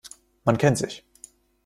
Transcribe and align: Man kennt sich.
Man 0.45 0.57
kennt 0.57 0.79
sich. 0.79 1.05